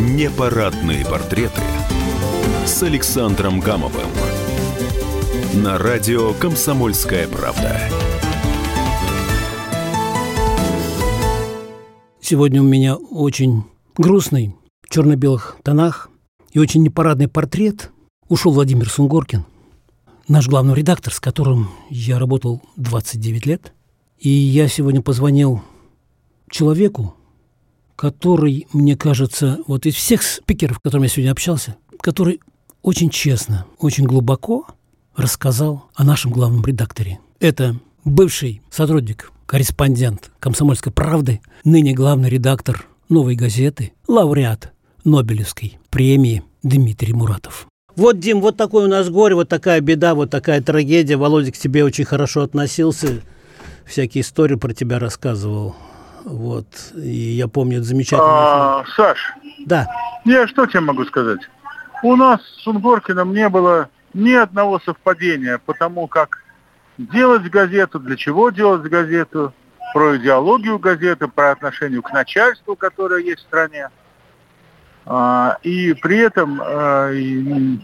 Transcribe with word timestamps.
Непарадные 0.00 1.04
портреты 1.04 1.60
с 2.64 2.82
Александром 2.82 3.60
Гамовым 3.60 4.08
на 5.52 5.76
радио 5.76 6.32
«Комсомольская 6.32 7.28
правда». 7.28 7.78
Сегодня 12.18 12.62
у 12.62 12.64
меня 12.64 12.96
очень 12.96 13.64
грустный, 13.94 14.56
в 14.80 14.88
черно-белых 14.88 15.58
тонах 15.62 16.08
и 16.50 16.58
очень 16.58 16.82
непарадный 16.82 17.28
портрет. 17.28 17.90
Ушел 18.30 18.52
Владимир 18.52 18.88
Сунгоркин, 18.88 19.44
наш 20.28 20.48
главный 20.48 20.74
редактор, 20.74 21.12
с 21.12 21.20
которым 21.20 21.68
я 21.90 22.18
работал 22.18 22.62
29 22.76 23.44
лет. 23.44 23.74
И 24.18 24.30
я 24.30 24.66
сегодня 24.66 25.02
позвонил 25.02 25.60
человеку, 26.50 27.16
который, 28.00 28.66
мне 28.72 28.96
кажется, 28.96 29.58
вот 29.66 29.84
из 29.84 29.94
всех 29.94 30.22
спикеров, 30.22 30.78
с 30.78 30.80
которыми 30.80 31.04
я 31.04 31.10
сегодня 31.10 31.32
общался, 31.32 31.76
который 32.00 32.40
очень 32.80 33.10
честно, 33.10 33.66
очень 33.78 34.04
глубоко 34.04 34.66
рассказал 35.14 35.90
о 35.94 36.02
нашем 36.02 36.30
главном 36.32 36.64
редакторе. 36.64 37.18
Это 37.40 37.76
бывший 38.02 38.62
сотрудник, 38.70 39.30
корреспондент 39.44 40.30
«Комсомольской 40.40 40.90
правды», 40.90 41.42
ныне 41.62 41.92
главный 41.92 42.30
редактор 42.30 42.86
«Новой 43.10 43.34
газеты», 43.34 43.92
лауреат 44.08 44.72
Нобелевской 45.04 45.78
премии 45.90 46.42
Дмитрий 46.62 47.12
Муратов. 47.12 47.66
Вот, 47.96 48.18
Дим, 48.18 48.40
вот 48.40 48.56
такое 48.56 48.86
у 48.86 48.88
нас 48.88 49.10
горе, 49.10 49.34
вот 49.34 49.50
такая 49.50 49.82
беда, 49.82 50.14
вот 50.14 50.30
такая 50.30 50.62
трагедия. 50.62 51.18
Володя 51.18 51.52
к 51.52 51.58
тебе 51.58 51.84
очень 51.84 52.06
хорошо 52.06 52.44
относился, 52.44 53.20
всякие 53.84 54.22
истории 54.22 54.54
про 54.54 54.72
тебя 54.72 54.98
рассказывал. 54.98 55.76
Вот. 56.24 56.66
И 56.94 57.08
я 57.08 57.48
помню 57.48 57.78
это 57.78 57.86
замечательно. 57.86 58.80
А, 58.80 58.84
Саш, 58.96 59.32
Да. 59.66 59.86
я 60.24 60.46
что 60.46 60.66
тебе 60.66 60.80
могу 60.80 61.04
сказать? 61.04 61.40
У 62.02 62.16
нас 62.16 62.40
с 62.42 62.62
Сунгоркиным 62.62 63.32
не 63.34 63.48
было 63.48 63.88
ни 64.14 64.32
одного 64.32 64.80
совпадения, 64.80 65.60
потому 65.64 66.06
как 66.06 66.42
делать 66.98 67.42
газету, 67.50 67.98
для 67.98 68.16
чего 68.16 68.50
делать 68.50 68.82
газету, 68.82 69.52
про 69.92 70.16
идеологию 70.16 70.78
газеты, 70.78 71.28
про 71.28 71.52
отношение 71.52 72.00
к 72.00 72.12
начальству, 72.12 72.76
которое 72.76 73.22
есть 73.22 73.40
в 73.40 73.46
стране. 73.46 73.88
А, 75.06 75.58
и 75.62 75.94
при 75.94 76.18
этом 76.18 76.60
а, 76.62 77.10
и 77.10 77.80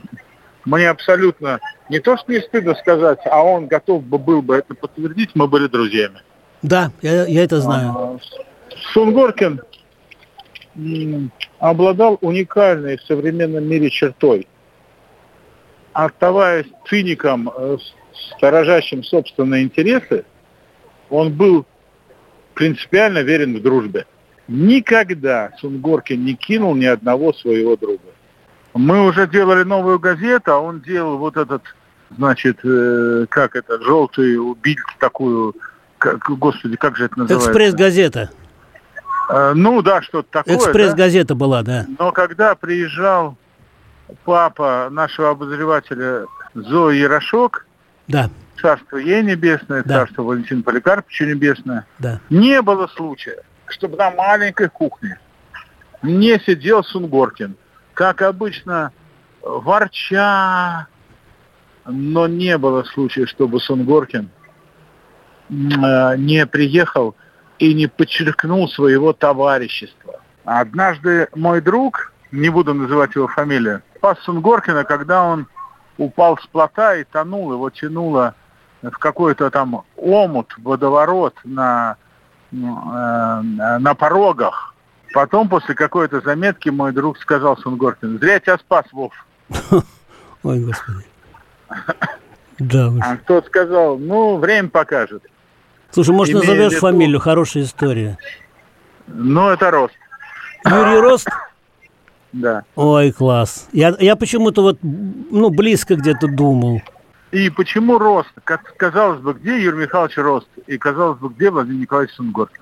мне 0.65 0.89
абсолютно 0.89 1.61
не 1.89 2.01
то, 2.01 2.17
что 2.17 2.31
не 2.31 2.41
стыдно 2.41 2.75
сказать, 2.75 3.21
а 3.25 3.43
он 3.43 3.67
готов 3.67 4.05
бы 4.05 4.19
был 4.19 4.43
бы 4.43 4.57
это 4.57 4.75
подтвердить, 4.75 5.31
мы 5.35 5.49
были 5.49 5.67
друзьями. 5.67 6.21
Да, 6.63 6.91
я, 7.03 7.27
я 7.27 7.45
это 7.45 7.61
знаю. 7.61 7.91
А, 7.91 8.19
Сунгоркин 8.93 9.61
обладал 11.59 12.19
уникальной 12.21 12.99
в 12.99 13.03
современном 13.03 13.65
мире 13.65 13.91
чертой. 13.91 14.47
Оставаясь 15.93 16.67
циником, 16.89 17.51
э, 17.57 17.79
сторожащим 18.37 19.03
собственные 19.03 19.65
интересы, 19.65 20.25
он 21.09 21.33
был 21.33 21.65
принципиально 22.55 23.21
верен 23.21 23.57
в 23.57 23.63
дружбе. 23.63 24.07
Никогда 24.49 25.53
Сунгоркин 25.61 26.25
не 26.25 26.35
кинул 26.35 26.75
ни 26.75 26.85
одного 26.85 27.33
своего 27.33 27.77
друга. 27.77 28.13
Мы 28.75 29.07
уже 29.07 29.27
делали 29.27 29.63
новую 29.63 29.99
газету, 29.99 30.53
а 30.53 30.59
он 30.59 30.81
делал 30.81 31.17
вот 31.17 31.37
этот, 31.37 31.63
значит, 32.17 32.59
э, 32.63 33.27
как 33.31 33.57
это, 33.57 33.83
желтый 33.83 34.37
убить 34.37 34.79
такую, 35.01 35.55
как, 35.99 36.29
господи, 36.39 36.77
как 36.77 36.97
же 36.97 37.07
это 37.07 37.19
называется? 37.19 37.51
Экспресс-газета. 37.51 38.31
Э, 39.29 39.53
Ну 39.55 39.83
да, 39.83 40.03
что-то 40.03 40.29
такое. 40.31 40.57
да. 40.57 40.61
Экспресс-газета 40.65 41.35
была, 41.35 41.63
да. 41.63 41.87
Но 41.99 42.13
когда 42.13 42.55
приезжал 42.55 43.37
папа 44.25 44.89
нашего 44.91 45.31
обозревателя 45.31 46.27
Зои 46.55 46.97
Ярошок, 46.97 47.67
Да, 48.09 48.31
царство 48.61 48.97
ей 48.99 49.23
небесное, 49.23 49.83
Да. 49.85 50.01
царство 50.01 50.23
Валентина 50.23 50.63
Поликарповича 50.63 51.27
небесное, 51.27 51.87
да. 51.99 52.21
не 52.31 52.63
было 52.63 52.87
случая, 52.89 53.43
чтобы 53.67 53.97
на 53.97 54.11
маленькой 54.13 54.69
кухне 54.69 55.19
не 56.03 56.39
сидел 56.41 56.85
Сунгоркин. 56.85 57.57
Как 57.95 58.23
обычно, 58.23 58.93
ворча, 59.43 60.87
но 61.85 62.27
не 62.27 62.59
было 62.59 62.83
случая, 62.85 63.27
чтобы 63.27 63.59
Сунгоркин 63.61 64.29
не 65.49 66.47
приехал 66.47 67.15
и 67.59 67.75
не 67.75 67.87
подчеркнул 67.87 68.69
своего 68.69 69.13
товарищества. 69.13 70.21
Однажды 70.45 71.29
мой 71.35 71.61
друг, 71.61 72.13
не 72.31 72.49
буду 72.49 72.75
называть 72.75 73.15
его 73.15 73.29
фамилию, 73.29 73.83
спас 73.97 74.19
Сунгоркина, 74.21 74.85
когда 74.85 75.25
он 75.25 75.47
упал 75.99 76.39
с 76.39 76.47
плота 76.47 76.95
и 76.97 77.05
тонул, 77.05 77.53
его 77.53 77.71
тянуло 77.71 78.35
в 78.83 78.99
какой-то 78.99 79.51
там 79.51 79.85
омут, 79.97 80.55
водоворот 80.59 81.35
на, 81.45 81.97
э, 82.53 82.57
на 82.57 83.95
порогах. 83.95 84.75
Потом, 85.13 85.49
после 85.49 85.75
какой-то 85.75 86.21
заметки, 86.21 86.69
мой 86.69 86.93
друг 86.93 87.19
сказал 87.19 87.57
Сунгоркину, 87.57 88.19
зря 88.19 88.35
я 88.35 88.41
тебя 88.41 88.59
спас, 88.59 88.85
Вов. 88.93 89.13
Ой, 90.43 90.61
господи. 90.61 91.07
Да. 92.59 92.93
А 93.01 93.17
тот 93.17 93.47
сказал, 93.47 93.99
ну, 93.99 94.37
время 94.37 94.69
покажет. 94.69 95.23
Слушай, 95.97 96.15
может, 96.15 96.35
имея 96.35 96.43
назовешь 96.45 96.73
виду- 96.73 96.81
фамилию? 96.83 97.21
Хорошая 97.21 97.63
история. 97.63 98.19
Ну, 99.07 99.49
это 99.49 99.71
рост, 99.71 99.95
Юрий 100.67 101.01
Рост? 101.01 101.27
да. 102.35 102.65
Ой, 102.75 103.13
класс. 103.13 103.67
Я, 103.73 103.97
я 103.99 104.15
почему-то 104.15 104.61
вот, 104.61 104.79
ну, 104.83 105.49
близко 105.49 105.97
где-то 105.97 106.27
думал. 106.29 106.83
И 107.31 107.49
почему 107.49 107.99
рост? 107.99 108.29
Как 108.45 108.77
казалось 108.77 109.21
бы, 109.21 109.33
где 109.33 109.59
Юрий 109.59 109.79
Михайлович 109.79 110.19
рост? 110.19 110.49
И 110.67 110.77
казалось 110.77 111.19
бы, 111.19 111.31
где 111.31 111.51
Владимир 111.51 111.81
Николаевич 111.81 112.15
Сунгоркин? 112.17 112.61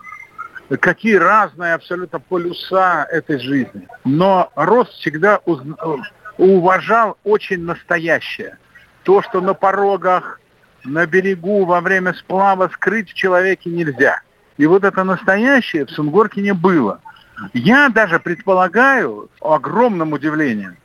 Какие 0.79 1.17
разные 1.17 1.75
абсолютно 1.75 2.21
полюса 2.21 3.05
этой 3.11 3.41
жизни. 3.41 3.89
Но 4.05 4.49
рост 4.55 4.93
всегда 4.93 5.41
узна- 5.45 5.77
уважал 6.39 7.17
очень 7.25 7.65
настоящее. 7.65 8.59
То, 9.03 9.23
что 9.23 9.41
на 9.41 9.55
порогах, 9.55 10.39
на 10.85 11.07
берегу, 11.07 11.65
во 11.65 11.81
время 11.81 12.15
сплава 12.15 12.69
скрыть 12.73 13.11
в 13.11 13.15
человеке 13.15 13.71
нельзя. 13.71 14.21
И 14.57 14.67
вот 14.67 14.85
это 14.85 15.05
настоящее 15.05 15.87
в 15.87 15.91
Сунгоркине 15.91 16.55
было. 16.55 17.01
Я 17.53 17.89
даже 17.89 18.21
предполагаю, 18.21 19.29
огромным 19.41 20.13
удивлением, 20.13 20.77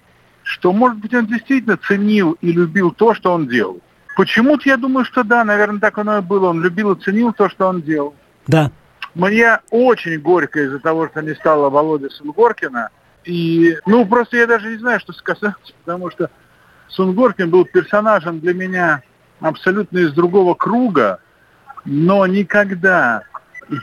что, 0.44 0.74
может 0.74 0.98
быть, 0.98 1.14
он 1.14 1.28
действительно 1.28 1.78
ценил 1.78 2.38
и 2.42 2.52
любил 2.52 2.92
то, 2.92 3.14
что 3.14 3.34
он 3.34 3.48
делал. 3.48 3.80
Почему-то 4.16 4.68
я 4.68 4.78
думаю, 4.78 5.06
что 5.06 5.24
да, 5.24 5.44
наверное, 5.44 5.80
так 5.80 5.98
оно 5.98 6.18
и 6.18 6.22
было. 6.22 6.50
Он 6.50 6.62
любил 6.62 6.94
и 6.94 7.02
ценил 7.02 7.32
то, 7.34 7.50
что 7.50 7.68
он 7.68 7.82
делал. 7.82 8.16
Да. 8.48 8.72
Мне 9.14 9.60
очень 9.70 10.20
горько 10.20 10.60
из-за 10.62 10.80
того, 10.80 11.08
что 11.08 11.22
не 11.22 11.36
стало 11.36 11.70
Володи 11.70 12.10
Сунгоркина. 12.10 12.90
И, 13.26 13.78
ну, 13.86 14.06
просто 14.06 14.38
я 14.38 14.48
даже 14.48 14.70
не 14.70 14.78
знаю, 14.78 15.00
что 15.00 15.14
сказать, 15.14 15.54
потому 15.84 16.10
что 16.10 16.30
Сунгоркин 16.88 17.50
был 17.50 17.66
персонажем 17.66 18.40
для 18.40 18.54
меня 18.54 19.04
абсолютно 19.40 20.00
из 20.00 20.14
другого 20.14 20.54
круга, 20.54 21.20
но 21.86 22.26
никогда 22.26 23.24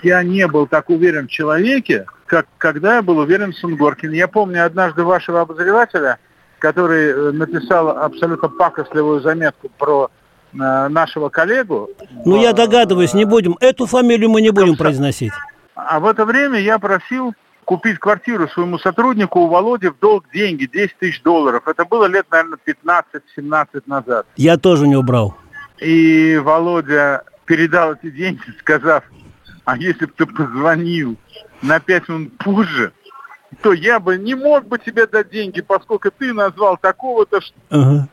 я 0.03 0.22
не 0.22 0.47
был 0.47 0.67
так 0.67 0.91
уверен 0.91 1.27
в 1.27 1.31
человеке, 1.31 2.06
как 2.27 2.47
когда 2.59 2.97
я 2.97 3.03
был 3.03 3.19
уверен 3.19 3.53
в 3.53 3.56
Сунгоркине. 3.56 4.19
Я 4.19 4.28
помню 4.28 4.65
однажды 4.65 5.05
вашего 5.05 5.43
обозревателя, 5.43 6.19
который 6.59 7.11
э, 7.11 7.31
написал 7.33 7.91
абсолютно 7.91 8.49
пакостливую 8.49 9.21
заметку 9.21 9.71
про 9.78 10.11
э, 10.53 10.56
нашего 10.89 11.28
коллегу. 11.28 11.89
Ну, 12.25 12.41
я 12.41 12.53
догадываюсь, 12.53 13.15
не 13.15 13.25
будем. 13.25 13.56
Эту 13.61 13.87
фамилию 13.87 14.31
мы 14.31 14.41
не 14.41 14.50
будем 14.50 14.75
Комса- 14.75 14.78
произносить. 14.78 15.33
А 15.75 16.00
в 16.00 16.06
это 16.06 16.25
время 16.25 16.59
я 16.59 16.78
просил 16.78 17.34
купить 17.65 17.98
квартиру 17.98 18.48
своему 18.48 18.78
сотруднику 18.78 19.41
у 19.41 19.48
Володи 19.48 19.89
в 19.89 19.98
долг 19.98 20.25
деньги, 20.33 20.66
10 20.66 20.97
тысяч 20.98 21.22
долларов. 21.22 21.66
Это 21.66 21.84
было 21.84 22.07
лет, 22.07 22.27
наверное, 22.31 22.59
15-17 22.65 23.83
назад. 23.86 24.27
Я 24.36 24.57
тоже 24.57 24.89
не 24.89 24.97
убрал. 24.97 25.36
И 25.78 26.37
Володя 26.43 27.23
передал 27.45 27.95
эти 27.95 28.11
деньги, 28.11 28.43
сказав, 28.61 29.05
а 29.65 29.77
если 29.77 30.07
бы 30.07 30.13
ты 30.17 30.27
позвонил 30.27 31.17
на 31.63 31.81
5 31.81 32.09
минут 32.09 32.39
позже, 32.39 32.93
то 33.63 33.73
я 33.73 34.01
бы 34.01 34.17
не 34.17 34.34
мог 34.34 34.67
бы 34.67 34.78
тебе 34.78 35.07
дать 35.07 35.31
деньги, 35.31 35.61
поскольку 35.61 36.11
ты 36.11 36.33
назвал 36.33 36.77
такого-то. 36.77 37.41
Ага. 37.71 38.09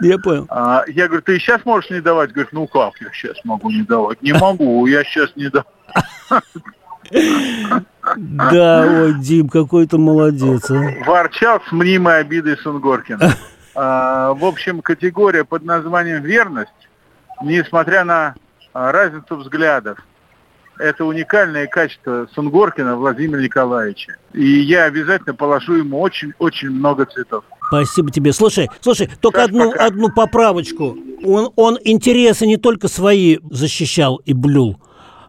Я 0.00 0.18
понял. 0.18 0.46
А, 0.48 0.84
я 0.88 1.06
говорю, 1.06 1.22
ты 1.22 1.38
сейчас 1.38 1.64
можешь 1.64 1.90
не 1.90 2.00
давать? 2.00 2.32
Говорит, 2.32 2.52
ну 2.52 2.66
как 2.66 2.94
я 3.00 3.10
сейчас 3.12 3.36
могу 3.44 3.70
не 3.70 3.82
давать? 3.82 4.20
Не 4.22 4.32
могу, 4.32 4.86
я 4.86 5.04
сейчас 5.04 5.30
не 5.36 5.48
дам. 5.48 5.64
Да, 8.16 8.86
ой, 8.86 9.14
Дим, 9.20 9.48
какой 9.48 9.86
ты 9.86 9.98
молодец, 9.98 10.70
а. 10.70 11.04
ворчал 11.06 11.60
с 11.68 11.72
мнимой 11.72 12.18
обидой 12.20 12.56
Сунгоркина. 12.58 13.34
А, 13.76 14.34
В 14.34 14.44
общем, 14.44 14.82
категория 14.82 15.42
под 15.44 15.64
названием 15.64 16.22
«верность», 16.22 16.70
несмотря 17.42 18.04
на 18.04 18.34
а, 18.72 18.92
разницу 18.92 19.36
взглядов, 19.36 19.98
Это 20.78 21.04
уникальное 21.04 21.68
качество 21.68 22.26
Сунгоркина 22.34 22.96
Владимира 22.96 23.40
Николаевича. 23.40 24.16
И 24.32 24.44
я 24.44 24.84
обязательно 24.84 25.32
положу 25.34 25.74
ему 25.74 26.00
очень-очень 26.00 26.70
много 26.70 27.06
цветов. 27.06 27.44
Спасибо 27.68 28.10
тебе. 28.10 28.32
Слушай, 28.32 28.68
слушай, 28.80 29.08
только 29.20 29.42
Саш, 29.42 29.50
одну, 29.50 29.72
одну 29.78 30.08
поправочку. 30.10 30.96
Он, 31.24 31.52
он 31.54 31.78
интересы 31.84 32.46
не 32.46 32.56
только 32.56 32.88
свои 32.88 33.38
защищал 33.50 34.16
и 34.16 34.32
блюл, 34.32 34.80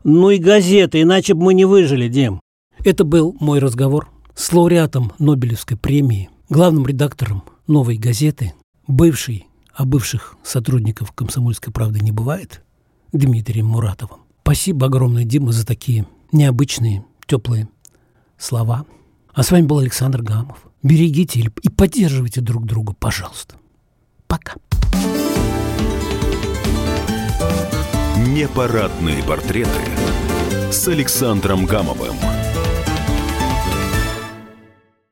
но 0.04 0.32
и 0.32 0.40
газеты, 0.40 1.02
иначе 1.02 1.36
бы 1.36 1.44
мы 1.44 1.54
не 1.54 1.66
выжили, 1.66 2.08
Дим. 2.08 2.42
Это 2.84 3.04
был 3.04 3.36
мой 3.40 3.60
разговор 3.60 4.10
с 4.36 4.52
лауреатом 4.52 5.14
Нобелевской 5.20 5.78
премии, 5.78 6.30
главным 6.50 6.86
редактором 6.86 7.44
«Новой 7.68 7.98
газеты», 7.98 8.54
бывший, 8.88 9.48
а 9.76 9.86
бывших 9.86 10.38
сотрудников 10.44 11.12
«Комсомольской 11.12 11.72
правды» 11.74 12.00
не 12.00 12.12
бывает, 12.12 12.64
Дмитрием 13.12 13.68
Муратовым. 13.68 14.22
Спасибо 14.42 14.88
огромное, 14.88 15.26
Дима, 15.26 15.52
за 15.52 15.66
такие 15.66 16.08
необычные, 16.32 17.04
теплые 17.26 17.68
слова. 18.38 18.86
А 19.34 19.44
с 19.44 19.52
вами 19.52 19.66
был 19.66 19.80
Александр 19.80 20.22
Гамов. 20.22 20.60
Берегите 20.82 21.52
и 21.62 21.70
поддерживайте 21.70 22.42
друг 22.42 22.66
друга, 22.66 22.94
пожалуйста. 22.94 23.56
Пока. 24.28 24.54
Непарадные 28.18 29.24
портреты 29.24 29.70
с 30.72 30.88
Александром 30.88 31.66
Гамовым. 31.66 32.16